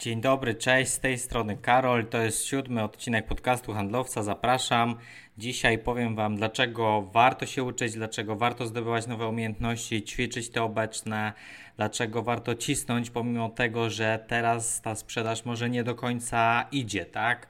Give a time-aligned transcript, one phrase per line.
[0.00, 2.06] Dzień dobry, cześć, z tej strony Karol.
[2.06, 4.22] To jest siódmy odcinek podcastu Handlowca.
[4.22, 4.96] Zapraszam.
[5.38, 11.32] Dzisiaj powiem Wam, dlaczego warto się uczyć, dlaczego warto zdobywać nowe umiejętności, ćwiczyć te obecne,
[11.76, 17.46] dlaczego warto cisnąć, pomimo tego, że teraz ta sprzedaż może nie do końca idzie, tak?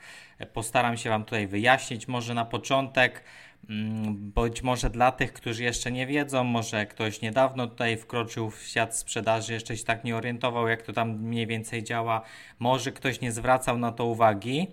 [0.52, 3.24] Postaram się Wam tutaj wyjaśnić, może na początek.
[3.68, 8.62] Mm, być może dla tych, którzy jeszcze nie wiedzą, może ktoś niedawno tutaj wkroczył w
[8.62, 12.22] świat sprzedaży, jeszcze się tak nie orientował, jak to tam mniej więcej działa,
[12.58, 14.66] może ktoś nie zwracał na to uwagi.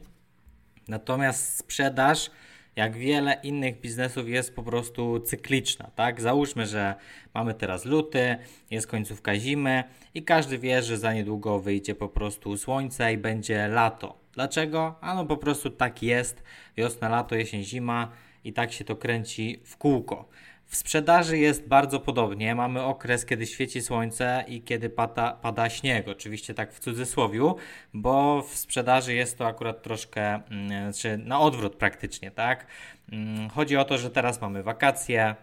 [0.87, 2.31] Natomiast sprzedaż,
[2.75, 5.91] jak wiele innych biznesów, jest po prostu cykliczna.
[5.95, 6.21] Tak?
[6.21, 6.95] Załóżmy, że
[7.33, 8.37] mamy teraz luty,
[8.71, 9.83] jest końcówka zimy
[10.13, 14.17] i każdy wie, że za niedługo wyjdzie po prostu słońce i będzie lato.
[14.33, 14.95] Dlaczego?
[15.01, 16.43] Ano po prostu tak jest.
[16.77, 18.11] Wiosna, lato, jesień, zima
[18.43, 20.29] i tak się to kręci w kółko.
[20.67, 22.55] W sprzedaży jest bardzo podobnie.
[22.55, 26.07] Mamy okres, kiedy świeci słońce i kiedy pada, pada śnieg.
[26.07, 27.55] Oczywiście tak w cudzysłowiu,
[27.93, 32.67] bo w sprzedaży jest to akurat troszkę, mm, na odwrót praktycznie, tak?
[33.11, 35.35] Mm, chodzi o to, że teraz mamy wakacje,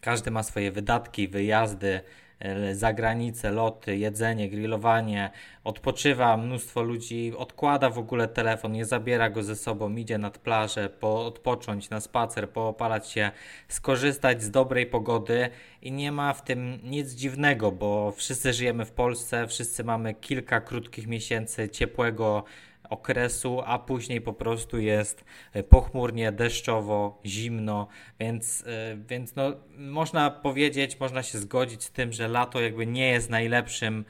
[0.00, 2.00] każdy ma swoje wydatki, wyjazdy,
[2.72, 5.30] za granicę, loty, jedzenie, grillowanie,
[5.64, 10.90] odpoczywa, mnóstwo ludzi odkłada w ogóle telefon, nie zabiera go ze sobą, idzie nad plażę,
[10.90, 13.30] po, odpocząć na spacer, poopalać się,
[13.68, 15.50] skorzystać z dobrej pogody.
[15.82, 20.60] I nie ma w tym nic dziwnego, bo wszyscy żyjemy w Polsce, wszyscy mamy kilka
[20.60, 22.44] krótkich miesięcy ciepłego
[22.90, 27.88] okresu, a później po prostu jest e, pochmurnie, deszczowo, zimno,
[28.20, 33.08] więc, e, więc no, można powiedzieć, można się zgodzić z tym, że lato jakby nie
[33.08, 34.04] jest najlepszym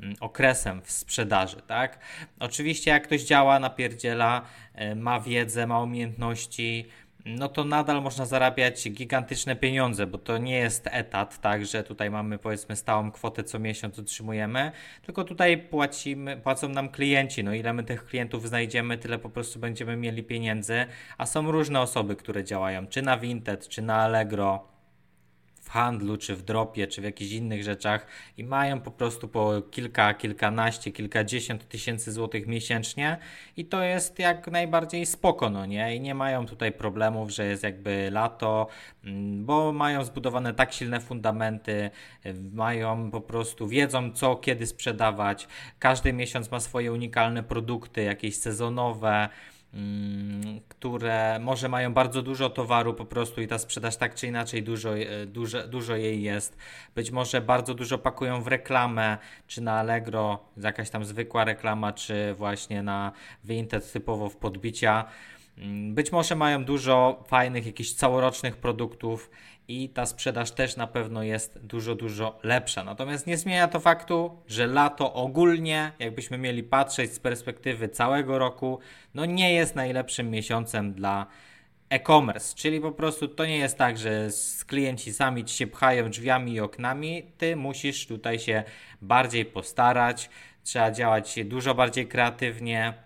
[0.00, 1.98] mm, okresem w sprzedaży, tak?
[2.40, 4.42] Oczywiście jak ktoś działa, napierdziela,
[4.74, 6.86] e, ma wiedzę, ma umiejętności,
[7.26, 12.10] no to nadal można zarabiać gigantyczne pieniądze, bo to nie jest etat, tak, że tutaj
[12.10, 17.72] mamy powiedzmy stałą kwotę co miesiąc otrzymujemy, tylko tutaj płacimy, płacą nam klienci, no ile
[17.72, 20.86] my tych klientów znajdziemy, tyle po prostu będziemy mieli pieniędzy,
[21.18, 24.75] a są różne osoby, które działają, czy na Vinted, czy na Allegro,
[25.66, 28.06] w handlu, czy w dropie, czy w jakichś innych rzeczach
[28.36, 33.18] i mają po prostu po kilka, kilkanaście, kilkadziesiąt tysięcy złotych miesięcznie
[33.56, 35.96] i to jest jak najbardziej spoko, no nie?
[35.96, 38.66] I nie mają tutaj problemów, że jest jakby lato,
[39.04, 41.90] mm, bo mają zbudowane tak silne fundamenty,
[42.52, 45.48] mają po prostu, wiedzą co, kiedy sprzedawać,
[45.78, 49.28] każdy miesiąc ma swoje unikalne produkty, jakieś sezonowe,
[50.68, 54.98] które może mają bardzo dużo towaru po prostu i ta sprzedaż tak czy inaczej dużo,
[54.98, 56.56] e, dużo, dużo jej jest.
[56.94, 62.34] Być może bardzo dużo pakują w reklamę, czy na Allegro, jakaś tam zwykła reklama, czy
[62.34, 63.12] właśnie na
[63.44, 65.04] Vinted typowo w podbicia.
[65.58, 69.30] Mm, być może mają dużo fajnych, jakichś całorocznych produktów
[69.68, 72.84] i ta sprzedaż też na pewno jest dużo, dużo lepsza.
[72.84, 78.78] Natomiast nie zmienia to faktu, że lato ogólnie, jakbyśmy mieli patrzeć z perspektywy całego roku,
[79.14, 81.26] no nie jest najlepszym miesiącem dla
[81.90, 84.28] e-commerce, czyli po prostu to nie jest tak, że
[84.66, 88.64] klienci sami ci się pchają drzwiami i oknami, ty musisz tutaj się
[89.02, 90.30] bardziej postarać,
[90.62, 93.05] trzeba działać dużo bardziej kreatywnie,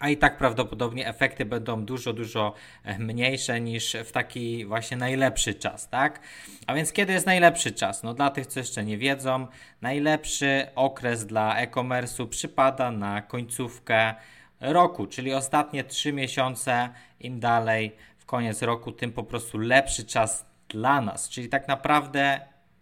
[0.00, 5.54] a i tak prawdopodobnie efekty będą dużo, dużo e, mniejsze niż w taki właśnie najlepszy
[5.54, 6.20] czas, tak?
[6.66, 8.02] A więc kiedy jest najlepszy czas?
[8.02, 9.46] No dla tych, co jeszcze nie wiedzą,
[9.82, 14.14] najlepszy okres dla e-commerce'u przypada na końcówkę
[14.60, 16.88] roku, czyli ostatnie 3 miesiące,
[17.20, 21.28] im dalej w koniec roku, tym po prostu lepszy czas dla nas.
[21.28, 22.40] Czyli tak naprawdę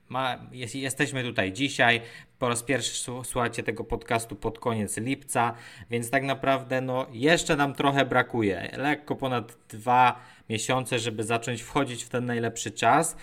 [0.08, 2.00] ma, jest, jesteśmy tutaj dzisiaj.
[2.38, 5.54] Po raz pierwszy słuchacie tego podcastu pod koniec lipca,
[5.90, 8.70] więc tak naprawdę no, jeszcze nam trochę brakuje.
[8.76, 13.16] Lekko ponad dwa miesiące, żeby zacząć wchodzić w ten najlepszy czas.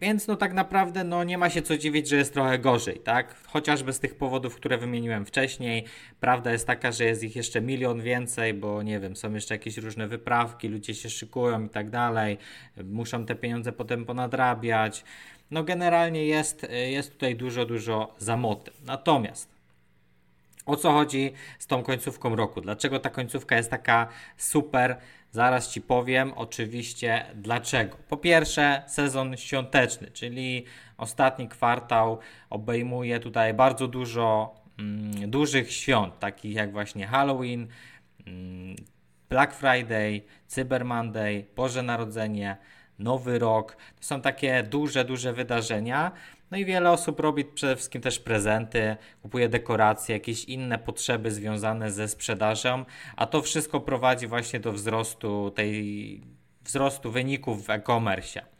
[0.00, 3.34] Więc no tak naprawdę no nie ma się co dziwić, że jest trochę gorzej, tak?
[3.46, 5.84] Chociażby z tych powodów, które wymieniłem wcześniej.
[6.20, 9.76] Prawda jest taka, że jest ich jeszcze milion więcej, bo nie wiem, są jeszcze jakieś
[9.76, 12.38] różne wyprawki, ludzie się szykują i tak dalej.
[12.84, 15.04] Muszą te pieniądze potem ponadrabiać.
[15.50, 18.70] No generalnie jest, jest tutaj dużo, dużo zamoty.
[18.84, 19.58] Natomiast
[20.68, 22.60] o co chodzi z tą końcówką roku?
[22.60, 24.96] Dlaczego ta końcówka jest taka super?
[25.30, 27.96] Zaraz Ci powiem oczywiście dlaczego.
[28.08, 30.64] Po pierwsze, sezon świąteczny, czyli
[30.96, 32.18] ostatni kwartał
[32.50, 37.68] obejmuje tutaj bardzo dużo mm, dużych świąt, takich jak właśnie Halloween,
[38.26, 38.76] mm,
[39.28, 42.56] Black Friday, Cyber Monday, Boże Narodzenie,
[42.98, 43.76] Nowy Rok.
[44.00, 46.12] To są takie duże, duże wydarzenia.
[46.50, 51.90] No i wiele osób robi przede wszystkim też prezenty, kupuje dekoracje, jakieś inne potrzeby związane
[51.90, 52.84] ze sprzedażą,
[53.16, 56.20] a to wszystko prowadzi właśnie do wzrostu tej
[56.64, 58.57] wzrostu wyników w e-commerce.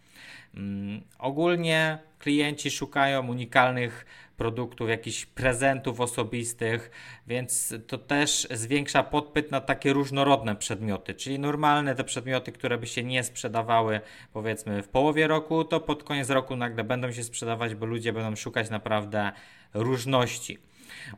[0.58, 4.06] Mm, ogólnie klienci szukają unikalnych
[4.36, 6.90] produktów, jakichś prezentów osobistych,
[7.26, 12.86] więc to też zwiększa podpyt na takie różnorodne przedmioty, czyli normalne te przedmioty, które by
[12.86, 14.00] się nie sprzedawały
[14.32, 18.36] powiedzmy w połowie roku, to pod koniec roku nagle będą się sprzedawać, bo ludzie będą
[18.36, 19.32] szukać naprawdę
[19.74, 20.67] różności.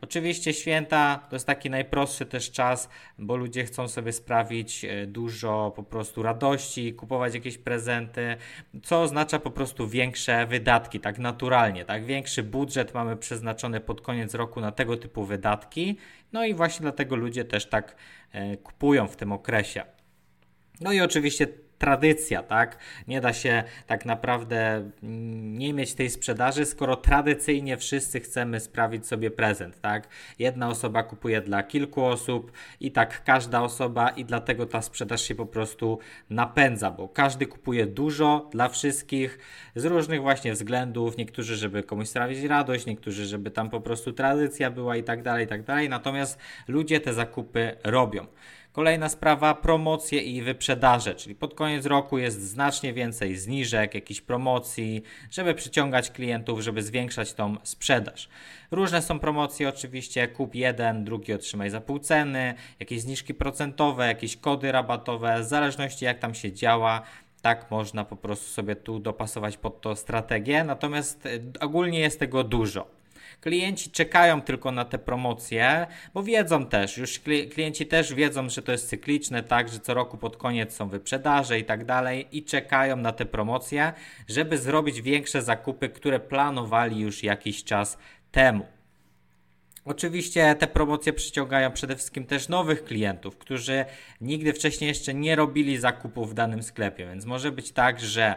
[0.01, 5.73] Oczywiście święta to jest taki najprostszy też czas, bo ludzie chcą sobie sprawić e, dużo
[5.75, 8.37] po prostu radości, kupować jakieś prezenty,
[8.83, 12.05] co oznacza po prostu większe wydatki, tak naturalnie, tak?
[12.05, 15.97] Większy budżet mamy przeznaczony pod koniec roku na tego typu wydatki,
[16.33, 17.95] no i właśnie dlatego ludzie też tak
[18.31, 19.83] e, kupują w tym okresie.
[20.81, 21.47] No i oczywiście
[21.81, 22.77] tradycja, tak?
[23.07, 29.31] Nie da się tak naprawdę nie mieć tej sprzedaży, skoro tradycyjnie wszyscy chcemy sprawić sobie
[29.31, 30.07] prezent, tak?
[30.39, 35.35] Jedna osoba kupuje dla kilku osób i tak każda osoba i dlatego ta sprzedaż się
[35.35, 35.99] po prostu
[36.29, 39.39] napędza, bo każdy kupuje dużo dla wszystkich
[39.75, 44.71] z różnych właśnie względów, niektórzy żeby komuś sprawić radość, niektórzy żeby tam po prostu tradycja
[44.71, 48.27] była i tak dalej, i tak dalej, natomiast ludzie te zakupy robią.
[48.71, 55.03] Kolejna sprawa, promocje i wyprzedaże, czyli pod koniec roku jest znacznie więcej zniżek, jakichś promocji,
[55.31, 58.29] żeby przyciągać klientów, żeby zwiększać tą sprzedaż.
[58.71, 64.37] Różne są promocje oczywiście, kup jeden, drugi otrzymaj za pół ceny, jakieś zniżki procentowe, jakieś
[64.37, 67.01] kody rabatowe, w zależności jak tam się działa,
[67.41, 72.43] tak można po prostu sobie tu dopasować pod to strategię, natomiast y, ogólnie jest tego
[72.43, 73.00] dużo.
[73.41, 77.19] Klienci czekają tylko na te promocje, bo wiedzą też, już
[77.53, 81.59] klienci też wiedzą, że to jest cykliczne, tak, że co roku pod koniec są wyprzedaże
[81.59, 83.93] i tak dalej i czekają na te promocje,
[84.27, 87.97] żeby zrobić większe zakupy, które planowali już jakiś czas
[88.31, 88.65] temu.
[89.85, 93.85] Oczywiście te promocje przyciągają przede wszystkim też nowych klientów, którzy
[94.21, 98.35] nigdy wcześniej jeszcze nie robili zakupów w danym sklepie, więc może być tak, że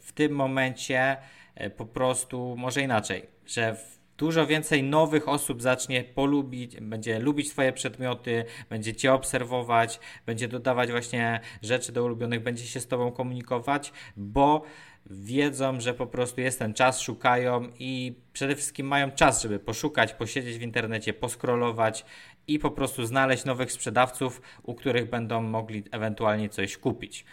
[0.00, 1.16] w tym momencie
[1.54, 7.50] e, po prostu, może inaczej, że w dużo więcej nowych osób zacznie polubić, będzie lubić
[7.50, 13.12] Twoje przedmioty, będzie Cię obserwować, będzie dodawać właśnie rzeczy do ulubionych, będzie się z Tobą
[13.12, 14.62] komunikować, bo
[15.06, 20.12] wiedzą, że po prostu jest ten czas, szukają i przede wszystkim mają czas, żeby poszukać,
[20.12, 22.04] posiedzieć w internecie, poskrolować
[22.46, 27.24] i po prostu znaleźć nowych sprzedawców, u których będą mogli ewentualnie coś kupić.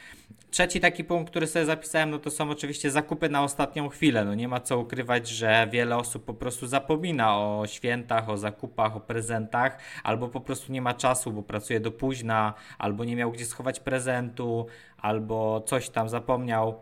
[0.52, 4.26] Trzeci taki punkt, który sobie zapisałem, no to są oczywiście zakupy na ostatnią chwilę.
[4.26, 8.96] No nie ma co ukrywać, że wiele osób po prostu zapomina o świętach, o zakupach,
[8.96, 13.32] o prezentach, albo po prostu nie ma czasu, bo pracuje do późna, albo nie miał
[13.32, 14.68] gdzie schować prezentu,
[14.98, 16.82] albo coś tam zapomniał.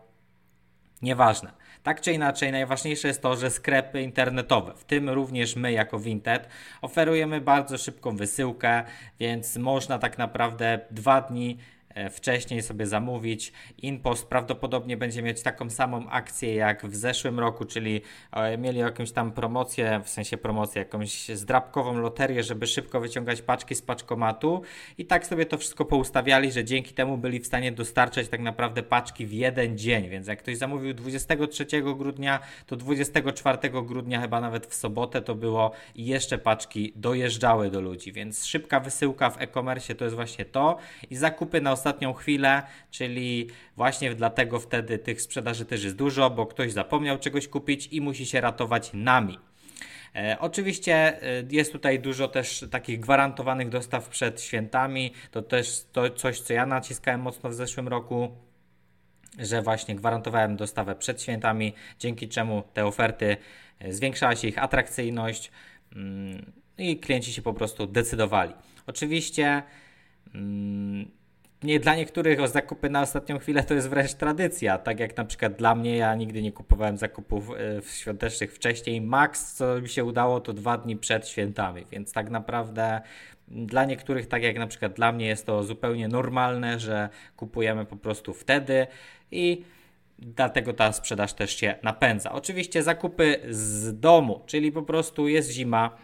[1.02, 1.52] Nieważne.
[1.84, 6.50] Tak czy inaczej, najważniejsze jest to, że sklepy internetowe, w tym również my jako Vinted,
[6.82, 8.84] oferujemy bardzo szybką wysyłkę,
[9.20, 11.58] więc można tak naprawdę dwa dni
[12.10, 13.54] wcześniej sobie zamówić.
[13.78, 18.02] InPost prawdopodobnie będzie mieć taką samą akcję jak w zeszłym roku, czyli
[18.32, 23.76] e, mieli jakąś tam promocję, w sensie promocję, jakąś zdrabkową loterię, żeby szybko wyciągać paczki
[23.76, 24.62] z paczkomatu.
[24.98, 28.84] I tak sobie to wszystko poustawiali, że dzięki temu byli w stanie dostarczać tak naprawdę
[28.84, 34.68] paczki w jeden dzień, więc jak ktoś zamówił 23 grudnia, to 24 grudnia, chyba nawet
[34.68, 39.96] w sobotę to było i jeszcze paczki dojeżdżały do ludzi, więc szybka wysyłka w e-commerce
[39.96, 40.78] to jest właśnie to.
[41.10, 46.46] I zakupy na ostatnią chwilę, czyli właśnie dlatego wtedy tych sprzedaży też jest dużo, bo
[46.46, 49.40] ktoś zapomniał czegoś kupić i musi się ratować nami.
[50.16, 55.14] E, oczywiście e, jest tutaj dużo też takich gwarantowanych dostaw przed świętami.
[55.32, 58.32] To też to coś, co ja naciskałem mocno w zeszłym roku,
[59.40, 63.38] że właśnie gwarantowałem dostawę przed świętami, dzięki czemu te oferty
[63.80, 65.52] e, zwiększała się ich atrakcyjność
[65.96, 68.54] mm, i klienci się po prostu decydowali.
[68.88, 69.64] Oczywiście.
[71.64, 74.78] Nie, dla niektórych zakupy na ostatnią chwilę to jest wręcz tradycja.
[74.78, 79.02] Tak jak na przykład dla mnie, ja nigdy nie kupowałem zakupów e, świątecznych wcześniej.
[79.02, 83.02] Max, co mi się udało, to dwa dni przed świętami, więc tak naprawdę
[83.48, 87.96] dla niektórych, tak jak na przykład dla mnie, jest to zupełnie normalne, że kupujemy po
[87.96, 88.88] prostu wtedy
[89.32, 89.64] i
[90.20, 92.32] dlatego ta sprzedaż też się napędza.
[92.32, 95.98] Oczywiście zakupy z domu, czyli po prostu jest zima,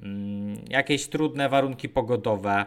[0.00, 2.66] mm, jakieś trudne warunki pogodowe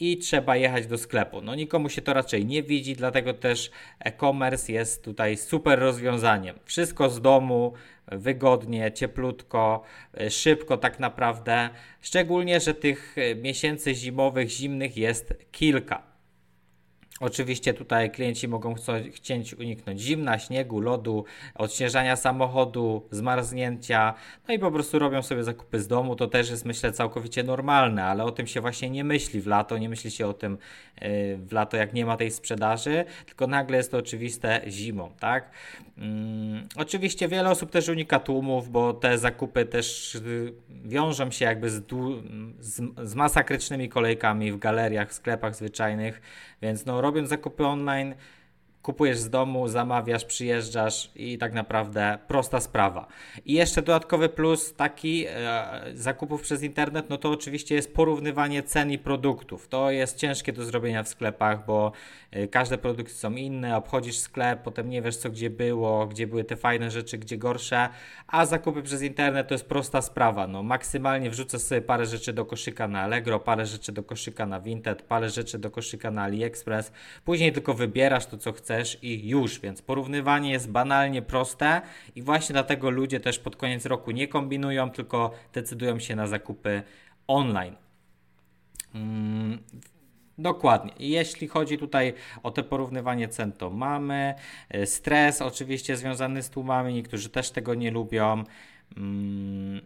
[0.00, 1.40] i trzeba jechać do sklepu.
[1.40, 6.58] No nikomu się to raczej nie widzi, dlatego też e-commerce jest tutaj super rozwiązaniem.
[6.64, 7.72] Wszystko z domu,
[8.06, 9.82] wygodnie, cieplutko,
[10.20, 11.70] e, szybko tak naprawdę.
[12.00, 16.09] Szczególnie, że tych e, miesięcy zimowych, zimnych jest kilka.
[17.20, 18.74] Oczywiście tutaj klienci mogą
[19.12, 21.24] chcieć uniknąć zimna, śniegu, lodu,
[21.54, 24.14] odśnieżania samochodu, zmarznięcia,
[24.48, 26.16] no i po prostu robią sobie zakupy z domu.
[26.16, 29.78] To też jest myślę całkowicie normalne, ale o tym się właśnie nie myśli w lato,
[29.78, 30.58] nie myśli się o tym
[31.00, 35.50] yy, w lato, jak nie ma tej sprzedaży, tylko nagle jest to oczywiste zimą, tak?
[35.96, 36.04] Yy,
[36.76, 40.52] oczywiście wiele osób też unika tłumów, bo te zakupy też yy,
[40.84, 41.84] wiążą się jakby z,
[42.60, 46.20] z, z masakrycznymi kolejkami w galeriach, w sklepach zwyczajnych,
[46.62, 48.14] więc no robiąc zakupy online,
[48.82, 53.06] kupujesz z domu, zamawiasz, przyjeżdżasz i tak naprawdę prosta sprawa.
[53.44, 58.90] I jeszcze dodatkowy plus taki e, zakupów przez internet, no to oczywiście jest porównywanie cen
[58.90, 59.68] i produktów.
[59.68, 61.92] To jest ciężkie do zrobienia w sklepach, bo
[62.30, 66.44] e, każde produkty są inne, obchodzisz sklep, potem nie wiesz co gdzie było, gdzie były
[66.44, 67.88] te fajne rzeczy, gdzie gorsze,
[68.26, 70.46] a zakupy przez internet to jest prosta sprawa.
[70.46, 74.60] No maksymalnie wrzucę sobie parę rzeczy do koszyka na Allegro, parę rzeczy do koszyka na
[74.60, 76.92] Vinted, parę rzeczy do koszyka na AliExpress,
[77.24, 81.82] później tylko wybierasz to co chcesz chcesz i już, więc porównywanie jest banalnie proste
[82.16, 86.82] i właśnie dlatego ludzie też pod koniec roku nie kombinują, tylko decydują się na zakupy
[87.26, 87.76] online.
[88.94, 89.58] Mm,
[90.38, 90.92] dokładnie.
[90.98, 94.34] Jeśli chodzi tutaj o te porównywanie cen, to mamy
[94.68, 98.44] e, stres oczywiście związany z tłumami, niektórzy też tego nie lubią.
[98.96, 99.80] Mm,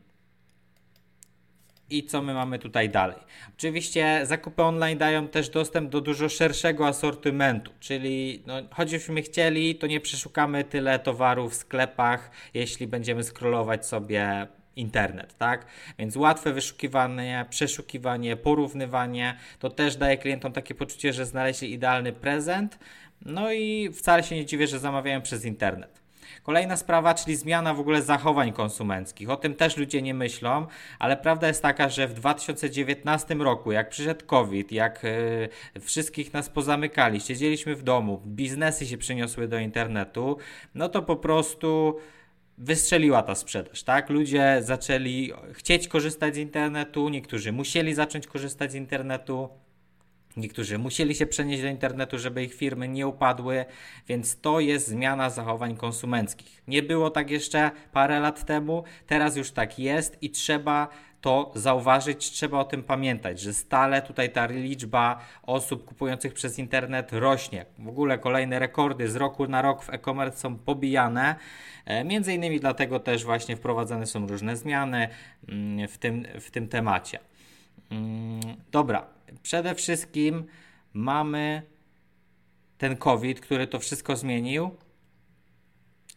[1.91, 3.17] i co my mamy tutaj dalej.
[3.57, 9.87] Oczywiście zakupy online dają też dostęp do dużo szerszego asortymentu, czyli no, choćbyśmy chcieli, to
[9.87, 15.67] nie przeszukamy tyle towarów w sklepach, jeśli będziemy scrollować sobie internet, tak?
[15.99, 22.79] Więc łatwe wyszukiwanie, przeszukiwanie, porównywanie, to też daje klientom takie poczucie, że znaleźli idealny prezent,
[23.23, 26.04] no i wcale się nie dziwię, że zamawiają przez internet.
[26.43, 29.31] Kolejna sprawa, czyli zmiana w ogóle zachowań konsumenckich.
[29.31, 30.67] O tym też ludzie nie myślą,
[30.99, 35.03] ale prawda jest taka, że w 2019 roku, jak przyszedł COVID, jak
[35.75, 40.37] yy, wszystkich nas pozamykali, siedzieliśmy w domu, biznesy się przeniosły do internetu,
[40.75, 41.99] no to po prostu
[42.59, 44.11] wystrzeliła ta sprzedaż, tak?
[44.11, 49.49] Ludzie zaczęli chcieć korzystać z internetu, niektórzy musieli zacząć korzystać z internetu.
[50.37, 53.64] Niektórzy musieli się przenieść do internetu, żeby ich firmy nie upadły,
[54.09, 56.62] więc to jest zmiana zachowań konsumenckich.
[56.69, 60.88] Nie było tak jeszcze parę lat temu, teraz już tak jest i trzeba
[61.25, 67.12] to zauważyć, trzeba o tym pamiętać, że stale tutaj ta liczba osób kupujących przez internet
[67.12, 67.67] rośnie.
[67.79, 71.37] W ogóle kolejne rekordy z roku na rok w e-commerce są pobijane.
[71.85, 75.09] E, między innymi dlatego też właśnie wprowadzane są różne zmiany
[75.49, 77.19] mm, w tym, w tym temacie.
[77.91, 80.47] Mm, dobra, przede wszystkim
[80.93, 81.62] mamy
[82.79, 84.71] ten COVID, który to wszystko zmienił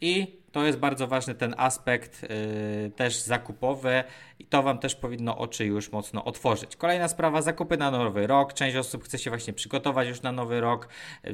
[0.01, 4.03] i to jest bardzo ważny ten aspekt yy, też zakupowy
[4.39, 6.75] i to Wam też powinno oczy już mocno otworzyć.
[6.75, 8.53] Kolejna sprawa, zakupy na nowy rok.
[8.53, 10.89] Część osób chce się właśnie przygotować już na nowy rok.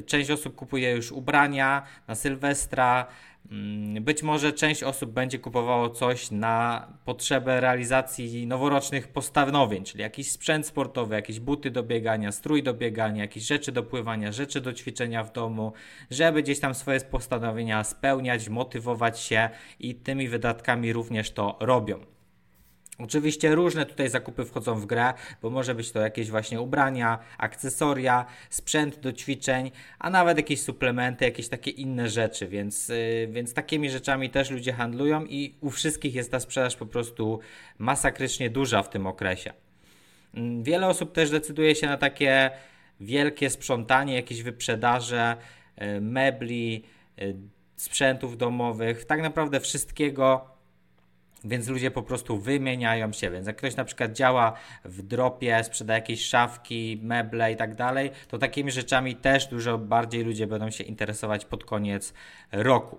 [0.06, 3.06] Część osób kupuje już ubrania na Sylwestra.
[3.50, 10.30] Mm, być może część osób będzie kupowało coś na potrzebę realizacji noworocznych postanowień, czyli jakiś
[10.30, 14.72] sprzęt sportowy, jakieś buty do biegania, strój do biegania, jakieś rzeczy do pływania, rzeczy do
[14.72, 15.72] ćwiczenia w domu,
[16.10, 22.13] żeby gdzieś tam swoje postanowienia spełniać, motywować się i tymi wydatkami również to robią.
[22.98, 28.26] Oczywiście różne tutaj zakupy wchodzą w grę, bo może być to jakieś właśnie ubrania, akcesoria,
[28.50, 33.90] sprzęt do ćwiczeń, a nawet jakieś suplementy, jakieś takie inne rzeczy, więc, yy, więc takimi
[33.90, 37.40] rzeczami też ludzie handlują i u wszystkich jest ta sprzedaż po prostu
[37.78, 39.52] masakrycznie duża w tym okresie.
[40.34, 42.50] Yy, wiele osób też decyduje się na takie
[43.00, 45.36] wielkie sprzątanie, jakieś wyprzedaże
[45.78, 46.84] yy, mebli,
[47.22, 47.36] y,
[47.76, 50.53] sprzętów domowych, tak naprawdę wszystkiego
[51.44, 53.30] więc ludzie po prostu wymieniają się.
[53.30, 54.52] Więc jak ktoś na przykład działa
[54.84, 60.24] w dropie, sprzeda jakieś szafki, meble i tak dalej, to takimi rzeczami też dużo bardziej
[60.24, 62.14] ludzie będą się interesować pod koniec
[62.52, 62.98] roku.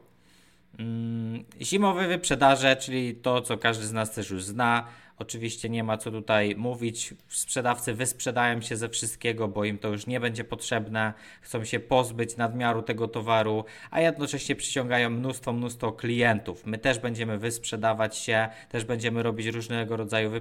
[0.79, 4.87] Mm, zimowe wyprzedaże, czyli to, co każdy z nas też już zna.
[5.19, 7.13] Oczywiście nie ma co tutaj mówić.
[7.27, 11.13] Sprzedawcy wysprzedają się ze wszystkiego, bo im to już nie będzie potrzebne.
[11.41, 16.65] Chcą się pozbyć nadmiaru tego towaru, a jednocześnie przyciągają mnóstwo, mnóstwo klientów.
[16.65, 20.31] My też będziemy wysprzedawać się, też będziemy robić różnego rodzaju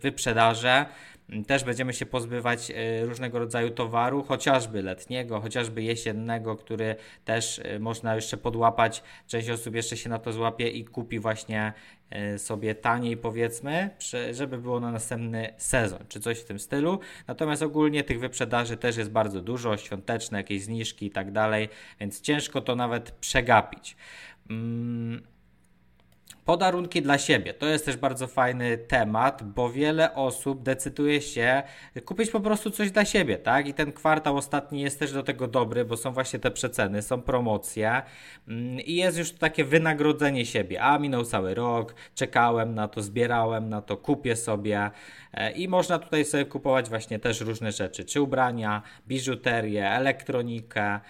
[0.00, 0.86] wyprzedaże.
[1.46, 7.78] Też będziemy się pozbywać e, różnego rodzaju towaru, chociażby letniego, chociażby jesiennego, który też e,
[7.78, 9.02] można jeszcze podłapać.
[9.26, 11.72] Część osób jeszcze się na to złapie i kupi właśnie
[12.10, 13.90] e, sobie taniej, powiedzmy,
[14.32, 16.98] żeby było na następny sezon, czy coś w tym stylu.
[17.26, 21.68] Natomiast ogólnie tych wyprzedaży też jest bardzo dużo, świąteczne, jakieś zniżki i tak dalej,
[22.00, 23.96] więc ciężko to nawet przegapić.
[24.50, 25.33] Mm.
[26.44, 27.54] Podarunki dla siebie.
[27.54, 31.62] To jest też bardzo fajny temat, bo wiele osób decyduje się
[32.04, 33.68] kupić po prostu coś dla siebie, tak?
[33.68, 37.22] I ten kwartał ostatni jest też do tego dobry, bo są właśnie te przeceny, są
[37.22, 38.02] promocje
[38.48, 40.82] mm, i jest już takie wynagrodzenie siebie.
[40.82, 44.90] A minął cały rok, czekałem na to, zbierałem na to, kupię sobie
[45.32, 51.00] e, i można tutaj sobie kupować właśnie też różne rzeczy, czy ubrania, biżuterię, elektronikę,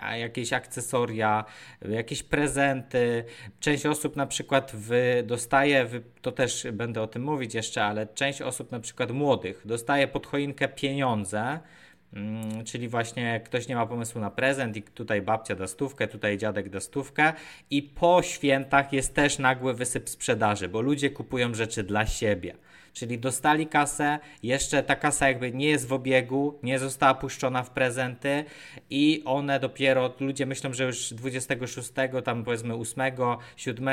[0.00, 1.44] a jakieś akcesoria,
[1.88, 3.24] jakieś prezenty.
[3.60, 8.06] Część osób na przykład w, dostaje, w, to też będę o tym mówić jeszcze, ale
[8.06, 11.60] część osób na przykład młodych dostaje pod choinkę pieniądze,
[12.12, 16.38] mm, czyli właśnie ktoś nie ma pomysłu na prezent i tutaj babcia da stówkę, tutaj
[16.38, 17.32] dziadek da stówkę
[17.70, 22.54] i po świętach jest też nagły wysyp sprzedaży, bo ludzie kupują rzeczy dla siebie
[22.96, 27.70] czyli dostali kasę, jeszcze ta kasa jakby nie jest w obiegu, nie została puszczona w
[27.70, 28.44] prezenty
[28.90, 31.90] i one dopiero, ludzie myślą, że już 26,
[32.24, 33.02] tam powiedzmy 8,
[33.56, 33.88] 7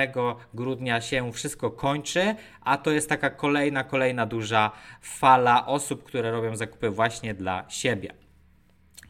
[0.54, 6.56] grudnia się wszystko kończy, a to jest taka kolejna, kolejna duża fala osób, które robią
[6.56, 8.14] zakupy właśnie dla siebie.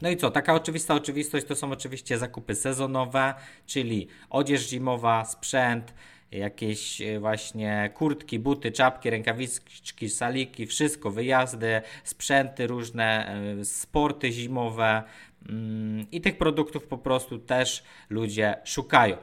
[0.02, 0.30] No i co?
[0.30, 3.34] Taka oczywista oczywistość to są oczywiście zakupy sezonowe,
[3.66, 5.94] czyli odzież zimowa, sprzęt,
[6.38, 15.02] jakieś e, właśnie kurtki, buty, czapki, rękawiczki, saliki, wszystko, wyjazdy, sprzęty różne, e, sporty zimowe
[15.48, 19.16] mm, i tych produktów po prostu też ludzie szukają.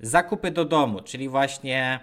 [0.00, 2.00] Zakupy do domu, czyli właśnie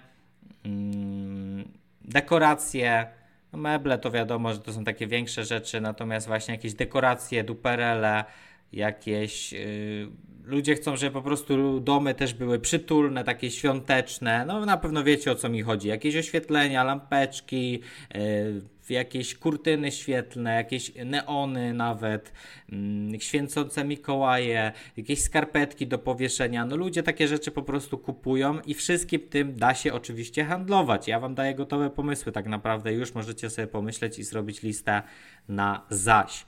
[0.66, 3.08] mm, dekoracje,
[3.54, 8.24] no meble to wiadomo, że to są takie większe rzeczy, natomiast właśnie jakieś dekoracje, duperele,
[8.72, 10.10] jakieś yy,
[10.46, 14.46] ludzie chcą, żeby po prostu domy też były przytulne, takie świąteczne.
[14.46, 15.88] No na pewno wiecie o co mi chodzi.
[15.88, 17.82] Jakieś oświetlenia, lampeczki,
[18.16, 22.34] yy, jakieś kurtyny świetlne, jakieś neony nawet,
[22.70, 26.66] yy, święcące Mikołaje, jakieś skarpetki do powieszenia.
[26.66, 31.08] No ludzie takie rzeczy po prostu kupują i wszystkim tym da się oczywiście handlować.
[31.08, 32.94] Ja wam daję gotowe pomysły tak naprawdę.
[32.94, 35.02] Już możecie sobie pomyśleć i zrobić listę
[35.48, 36.46] na zaś.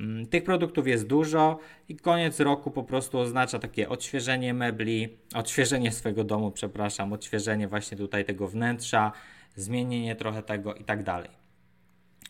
[0.00, 5.92] Mm, tych produktów jest dużo i koniec roku po prostu oznacza takie odświeżenie mebli, odświeżenie
[5.92, 9.12] swojego domu, przepraszam, odświeżenie właśnie tutaj tego wnętrza,
[9.56, 11.30] zmienienie trochę tego i tak dalej.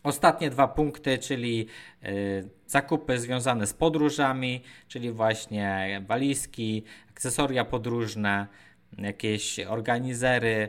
[0.03, 1.67] Ostatnie dwa punkty, czyli
[2.05, 8.47] y, zakupy związane z podróżami, czyli właśnie walizki, akcesoria podróżne,
[8.99, 10.69] jakieś organizery.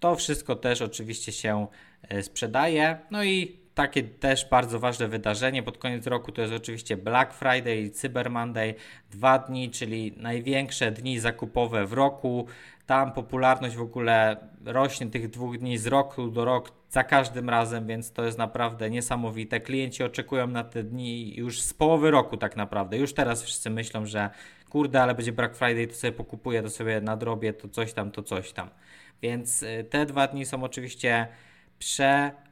[0.00, 1.66] To wszystko też oczywiście się
[2.12, 2.98] y, sprzedaje.
[3.10, 7.76] No i takie też bardzo ważne wydarzenie pod koniec roku to jest oczywiście Black Friday
[7.76, 8.74] i Cyber Monday.
[9.10, 12.46] Dwa dni, czyli największe dni zakupowe w roku.
[12.86, 17.86] Tam popularność w ogóle rośnie tych dwóch dni z roku do roku za każdym razem,
[17.86, 19.60] więc to jest naprawdę niesamowite.
[19.60, 22.98] Klienci oczekują na te dni już z połowy roku tak naprawdę.
[22.98, 24.30] Już teraz wszyscy myślą, że
[24.70, 28.22] kurde, ale będzie Black Friday, to sobie pokupuję, to sobie nadrobię, to coś tam, to
[28.22, 28.70] coś tam.
[29.22, 31.28] Więc y, te dwa dni są oczywiście
[31.78, 32.51] przeogromne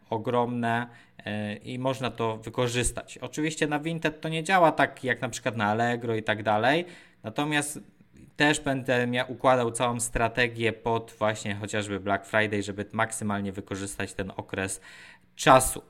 [1.27, 3.19] E, i można to wykorzystać.
[3.19, 6.85] Oczywiście na Vinted to nie działa tak jak na przykład na Allegro i tak dalej,
[7.23, 7.81] natomiast
[8.37, 14.33] też będę miał, układał całą strategię pod właśnie chociażby Black Friday, żeby maksymalnie wykorzystać ten
[14.37, 14.81] okres
[15.37, 15.83] czasu.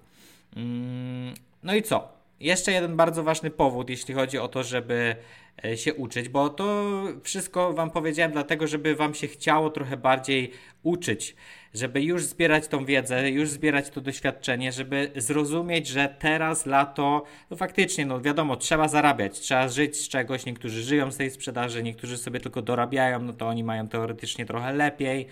[0.57, 2.20] Mm, no i co?
[2.41, 5.17] Jeszcze jeden bardzo ważny powód, jeśli chodzi o to, żeby
[5.65, 10.51] e, się uczyć, bo to wszystko Wam powiedziałem dlatego, żeby Wam się chciało trochę bardziej
[10.83, 11.37] uczyć
[11.75, 17.57] żeby już zbierać tą wiedzę, już zbierać to doświadczenie, żeby zrozumieć, że teraz lato, no
[17.57, 20.47] faktycznie, no wiadomo, trzeba zarabiać, trzeba żyć z czegoś.
[20.47, 24.73] Niektórzy żyją z tej sprzedaży, niektórzy sobie tylko dorabiają, no to oni mają teoretycznie trochę
[24.73, 25.27] lepiej.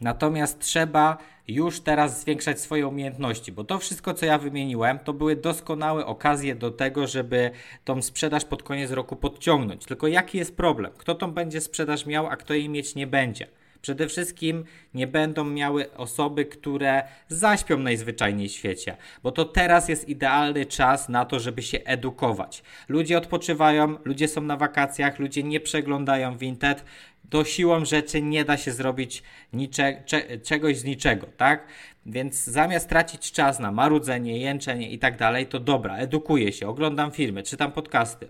[0.00, 5.36] Natomiast trzeba już teraz zwiększać swoje umiejętności, bo to wszystko, co ja wymieniłem, to były
[5.36, 7.50] doskonałe okazje do tego, żeby
[7.84, 9.84] tą sprzedaż pod koniec roku podciągnąć.
[9.84, 10.92] Tylko jaki jest problem?
[10.98, 13.46] Kto tą będzie sprzedaż miał, a kto jej mieć nie będzie?
[13.86, 20.08] Przede wszystkim nie będą miały osoby, które zaśpią najzwyczajniej w świecie, bo to teraz jest
[20.08, 22.62] idealny czas na to, żeby się edukować.
[22.88, 26.84] Ludzie odpoczywają, ludzie są na wakacjach, ludzie nie przeglądają Vinted,
[27.30, 29.22] to siłą rzeczy nie da się zrobić
[29.52, 31.66] nicze, cze, czegoś z niczego, tak?
[32.08, 37.10] Więc zamiast tracić czas na marudzenie, jęczenie i tak dalej, to dobra, edukuję się, oglądam
[37.10, 38.28] filmy, czytam podcasty,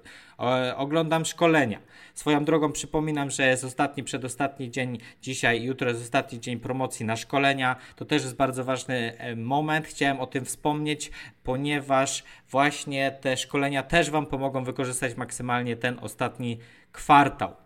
[0.77, 1.81] oglądam szkolenia.
[2.15, 7.17] Swoją drogą przypominam, że jest ostatni, przedostatni dzień dzisiaj, jutro jest ostatni dzień promocji na
[7.17, 7.77] szkolenia.
[7.97, 9.87] To też jest bardzo ważny e, moment.
[9.87, 11.11] Chciałem o tym wspomnieć,
[11.45, 16.59] ponieważ właśnie te szkolenia też Wam pomogą wykorzystać maksymalnie ten ostatni
[16.93, 17.66] kwartał.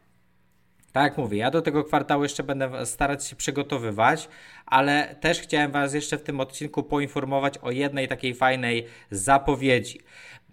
[0.92, 4.29] Tak jak mówię, ja do tego kwartału jeszcze będę starać się przygotowywać,
[4.66, 10.00] ale też chciałem Was jeszcze w tym odcinku poinformować o jednej takiej fajnej zapowiedzi.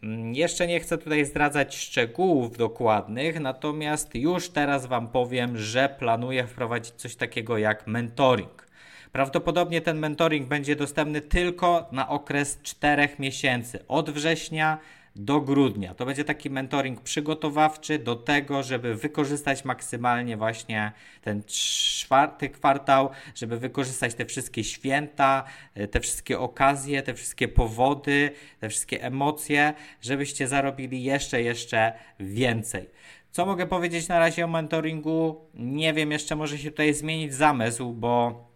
[0.04, 6.48] Mm, jeszcze nie chcę tutaj zdradzać szczegółów dokładnych, natomiast już teraz Wam powiem, że planuję
[6.48, 8.68] wprowadzić coś takiego jak mentoring.
[9.12, 14.78] Prawdopodobnie ten mentoring będzie dostępny tylko na okres 4 miesięcy, od września
[15.18, 15.94] do grudnia.
[15.94, 23.58] To będzie taki mentoring przygotowawczy do tego, żeby wykorzystać maksymalnie właśnie ten czwarty kwartał, żeby
[23.58, 30.48] wykorzystać te wszystkie święta, e, te wszystkie okazje, te wszystkie powody, te wszystkie emocje, żebyście
[30.48, 32.90] zarobili jeszcze, jeszcze więcej.
[33.32, 35.42] Co mogę powiedzieć na razie o mentoringu?
[35.54, 38.47] Nie wiem, jeszcze może się tutaj zmienić zamysł, bo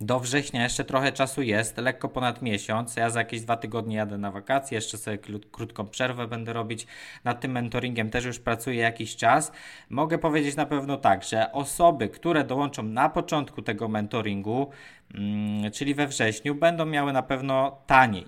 [0.00, 2.96] do września jeszcze trochę czasu jest, lekko ponad miesiąc.
[2.96, 5.18] Ja za jakieś dwa tygodnie jadę na wakacje, jeszcze sobie
[5.52, 6.86] krótką przerwę będę robić.
[7.24, 9.52] Nad tym mentoringiem też już pracuję jakiś czas.
[9.90, 14.70] Mogę powiedzieć na pewno tak, że osoby, które dołączą na początku tego mentoringu,
[15.14, 18.26] mm, czyli we wrześniu, będą miały na pewno taniej.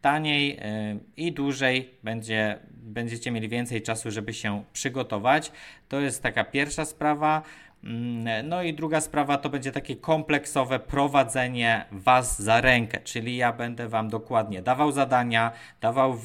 [0.00, 5.52] Taniej yy, i dłużej będzie, będziecie mieli więcej czasu, żeby się przygotować.
[5.88, 7.42] To jest taka pierwsza sprawa.
[7.84, 13.52] Mm, no i druga sprawa to będzie takie kompleksowe prowadzenie Was za rękę, czyli ja
[13.52, 16.18] będę Wam dokładnie dawał zadania, dawał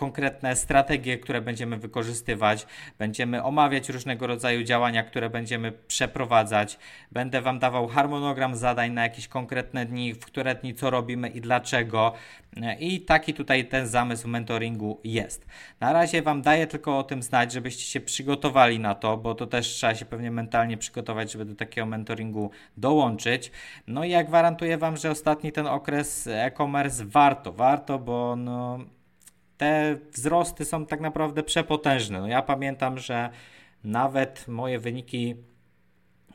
[0.00, 2.66] konkretne strategie, które będziemy wykorzystywać.
[2.98, 6.78] Będziemy omawiać różnego rodzaju działania, które będziemy przeprowadzać.
[7.12, 11.40] Będę Wam dawał harmonogram zadań na jakieś konkretne dni, w które dni co robimy i
[11.40, 12.12] dlaczego.
[12.78, 15.46] I taki tutaj ten zamysł mentoringu jest.
[15.80, 19.46] Na razie Wam daję tylko o tym znać, żebyście się przygotowali na to, bo to
[19.46, 23.52] też trzeba się pewnie mentalnie przygotować, żeby do takiego mentoringu dołączyć.
[23.86, 28.78] No i ja gwarantuję Wam, że ostatni ten okres e-commerce warto, warto, bo no
[29.60, 32.20] te wzrosty są tak naprawdę przepotężne.
[32.20, 33.30] No ja pamiętam, że
[33.84, 35.36] nawet moje wyniki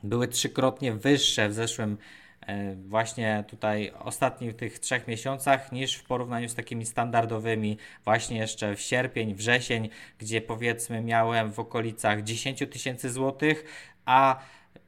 [0.02, 1.98] były trzykrotnie wyższe w zeszłym
[2.40, 8.74] e, właśnie tutaj ostatnich tych trzech miesiącach niż w porównaniu z takimi standardowymi właśnie jeszcze
[8.74, 13.64] w sierpień, wrzesień, gdzie powiedzmy miałem w okolicach 10 tysięcy złotych,
[14.04, 14.38] a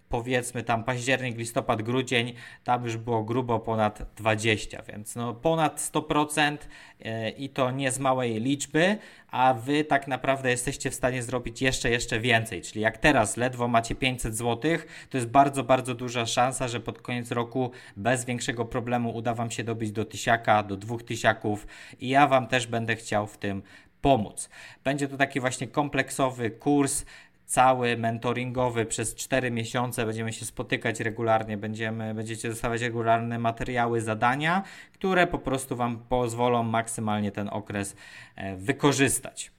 [0.08, 6.56] powiedzmy tam październik, listopad, grudzień, tam już było grubo ponad 20, więc no ponad 100%
[7.00, 8.98] e, i to nie z małej liczby,
[9.30, 12.62] a wy tak naprawdę jesteście w stanie zrobić jeszcze, jeszcze więcej.
[12.62, 14.78] Czyli jak teraz ledwo macie 500 zł,
[15.10, 19.50] to jest bardzo, bardzo duża szansa, że pod koniec roku bez większego problemu uda wam
[19.50, 21.66] się dobić do tysiaka, do dwóch tysiaków
[22.00, 23.62] i ja wam też będę chciał w tym
[24.00, 24.48] pomóc.
[24.84, 27.04] Będzie to taki właśnie kompleksowy kurs,
[27.48, 34.62] cały mentoringowy przez 4 miesiące będziemy się spotykać regularnie, będziemy, będziecie dostawać regularne materiały, zadania,
[34.92, 37.96] które po prostu Wam pozwolą maksymalnie ten okres
[38.36, 39.57] e, wykorzystać.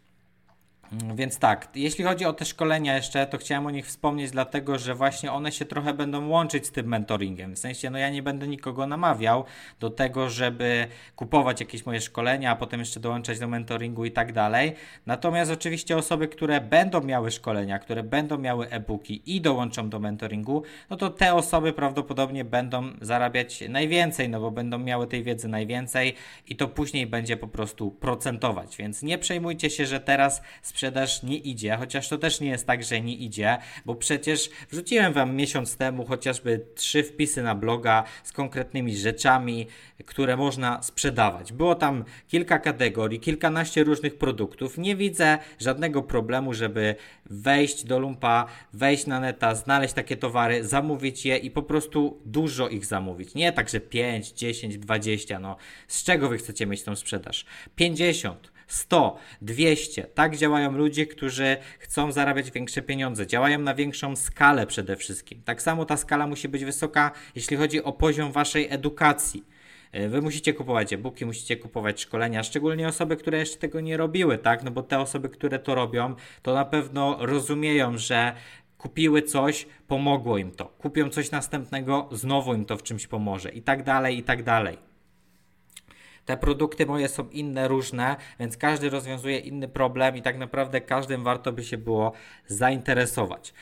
[0.91, 4.95] Więc tak, jeśli chodzi o te szkolenia jeszcze, to chciałem o nich wspomnieć, dlatego że
[4.95, 7.56] właśnie one się trochę będą łączyć z tym mentoringiem.
[7.56, 9.43] W sensie, no ja nie będę nikogo namawiał
[9.80, 14.34] do tego, żeby kupować jakieś moje szkolenia, a potem jeszcze dołączać do mentoringu i tak
[14.34, 14.73] dalej.
[15.06, 20.63] Natomiast oczywiście osoby, które będą miały szkolenia, które będą miały e-booki i dołączą do mentoringu,
[20.89, 26.15] no to te osoby prawdopodobnie będą zarabiać najwięcej, no bo będą miały tej wiedzy najwięcej
[26.47, 28.78] i to później będzie po prostu procentować.
[28.78, 30.78] Więc nie przejmujcie się, że teraz sprzedaż
[31.23, 35.35] nie idzie, chociaż to też nie jest tak, że nie idzie, bo przecież wrzuciłem Wam
[35.35, 39.67] miesiąc temu chociażby trzy wpisy na bloga z konkretnymi rzeczami,
[40.05, 41.53] które można sprzedawać.
[41.53, 44.77] Było tam kilka kategorii, kilkanaście różnych produktów.
[44.77, 51.25] Nie widzę żadnego problemu, żeby wejść do lumpa, wejść na neta, znaleźć takie towary, zamówić
[51.25, 53.35] je i po prostu dużo ich zamówić.
[53.35, 55.39] Nie tak, że 5, 10, 20.
[55.39, 57.45] No, z czego Wy chcecie mieć tą sprzedaż?
[57.75, 60.03] 50 100, 200.
[60.03, 63.27] Tak działają ludzie, którzy chcą zarabiać większe pieniądze.
[63.27, 65.41] Działają na większą skalę przede wszystkim.
[65.45, 69.43] Tak samo ta skala musi być wysoka, jeśli chodzi o poziom waszej edukacji.
[69.91, 74.38] E, wy musicie kupować e-booki, musicie kupować szkolenia, szczególnie osoby, które jeszcze tego nie robiły,
[74.38, 74.63] tak?
[74.63, 78.34] No bo te osoby, które to robią, to na pewno rozumieją, że
[78.77, 80.65] kupiły coś, pomogło im to.
[80.65, 84.88] Kupią coś następnego, znowu im to w czymś pomoże i tak dalej, i tak dalej.
[86.29, 91.23] Te produkty moje są inne, różne, więc każdy rozwiązuje inny problem i tak naprawdę każdym
[91.23, 92.11] warto by się było
[92.47, 93.53] zainteresować.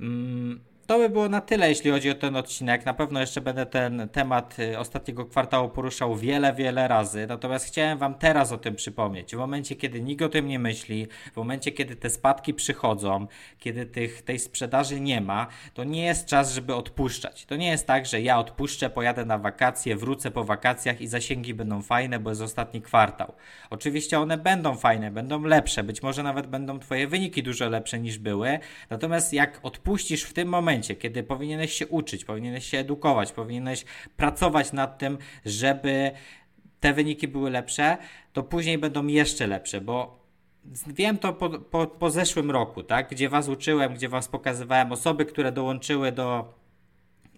[0.00, 2.86] Mm, to by było na tyle, jeśli chodzi o ten odcinek.
[2.86, 7.26] Na pewno jeszcze będę ten temat y, ostatniego kwartału poruszał wiele, wiele razy.
[7.26, 9.34] Natomiast chciałem Wam teraz o tym przypomnieć.
[9.34, 13.26] W momencie, kiedy nikt o tym nie myśli, w momencie, kiedy te spadki przychodzą,
[13.58, 17.46] kiedy tych, tej sprzedaży nie ma, to nie jest czas, żeby odpuszczać.
[17.46, 21.54] To nie jest tak, że ja odpuszczę, pojadę na wakacje, wrócę po wakacjach i zasięgi
[21.54, 23.32] będą fajne, bo jest ostatni kwartał.
[23.70, 28.18] Oczywiście one będą fajne, będą lepsze, być może nawet będą Twoje wyniki dużo lepsze niż
[28.18, 28.58] były.
[28.90, 33.84] Natomiast jak odpuścisz w tym momencie, kiedy powinieneś się uczyć, powinieneś się edukować, powinieneś
[34.16, 36.10] pracować nad tym, żeby
[36.80, 37.96] te wyniki były lepsze,
[38.32, 40.26] to później będą jeszcze lepsze, bo
[40.86, 43.10] Wiem to po, po, po zeszłym roku, tak?
[43.10, 46.54] gdzie Was uczyłem, gdzie Was pokazywałem osoby, które dołączyły do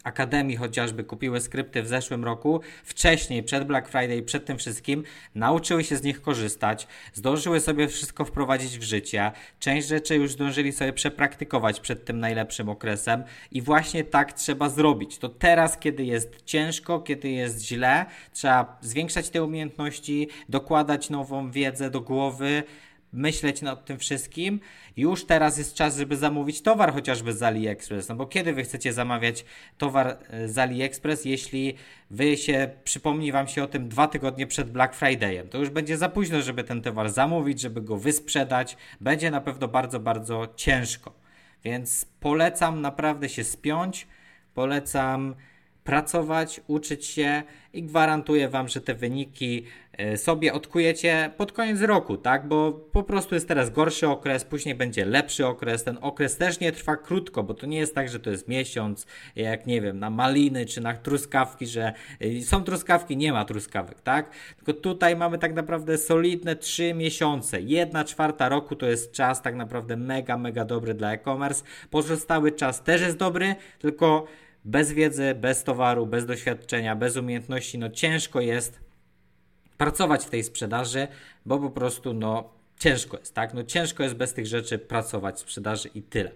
[0.09, 5.85] Akademii chociażby kupiły skrypty w zeszłym roku, wcześniej, przed Black Friday, przed tym wszystkim, nauczyły
[5.85, 10.93] się z nich korzystać, zdążyły sobie wszystko wprowadzić w życie, część rzeczy już zdążyli sobie
[10.93, 15.19] przepraktykować przed tym najlepszym okresem i właśnie tak trzeba zrobić.
[15.19, 21.91] To teraz, kiedy jest ciężko, kiedy jest źle, trzeba zwiększać te umiejętności, dokładać nową wiedzę
[21.91, 22.63] do głowy,
[23.13, 24.61] myśleć nad tym wszystkim.
[24.97, 28.09] Już teraz jest czas, żeby zamówić towar chociażby z AliExpress.
[28.09, 29.45] No bo kiedy wy chcecie zamawiać
[29.79, 31.75] towar e, z AliExpress, jeśli
[32.11, 35.49] wy się, przypomni wam się o tym dwa tygodnie przed Black Fridayem.
[35.49, 38.77] To już będzie za późno, żeby ten towar zamówić, żeby go wysprzedać.
[39.01, 41.13] Będzie na pewno bardzo, bardzo ciężko.
[41.65, 44.07] Więc polecam naprawdę się spiąć.
[44.55, 45.35] Polecam
[45.85, 47.43] pracować, uczyć się
[47.73, 49.65] i gwarantuję Wam, że te wyniki
[50.17, 52.49] sobie odkujecie pod koniec roku, tak?
[52.49, 55.85] Bo po prostu jest teraz gorszy okres, później będzie lepszy okres.
[55.85, 59.07] Ten okres też nie trwa krótko, bo to nie jest tak, że to jest miesiąc,
[59.37, 64.01] jak nie wiem, na maliny czy na truskawki, że e, są truskawki, nie ma truskawek,
[64.01, 64.31] tak?
[64.57, 67.61] Tylko tutaj mamy tak naprawdę solidne 3 miesiące.
[67.61, 71.65] Jedna czwarta roku to jest czas tak naprawdę mega, mega dobry dla e-commerce.
[71.91, 74.27] Pozostały czas też jest dobry, tylko
[74.65, 78.88] bez wiedzy, bez towaru, bez doświadczenia, bez umiejętności, no ciężko jest
[79.79, 81.09] pracować w tej sprzedaży,
[81.47, 83.55] bo po prostu no ciężko jest, tak?
[83.55, 86.31] No ciężko jest bez tych rzeczy pracować w sprzedaży i tyle.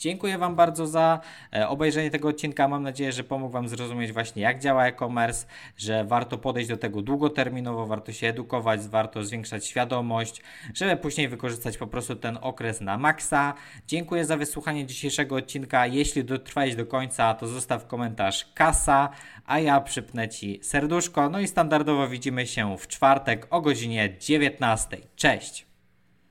[0.00, 1.20] Dziękuję Wam bardzo za
[1.54, 2.68] e, obejrzenie tego odcinka.
[2.68, 7.02] Mam nadzieję, że pomógł Wam zrozumieć właśnie jak działa e-commerce, że warto podejść do tego
[7.02, 10.42] długoterminowo, warto się edukować, warto zwiększać świadomość,
[10.74, 13.54] żeby później wykorzystać po prostu ten okres na maksa.
[13.86, 15.86] Dziękuję za wysłuchanie dzisiejszego odcinka.
[15.86, 19.08] Jeśli dotrwałeś do końca, to zostaw komentarz kasa,
[19.46, 21.28] a ja przypnę Ci serduszko.
[21.28, 24.96] No i standardowo widzimy się w czwartek o godzinie 19.
[25.16, 25.69] Cześć!